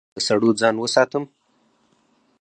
ایا 0.03 0.07
له 0.15 0.21
سړو 0.27 0.49
ځان 0.61 0.75
وساتم؟ 0.79 1.23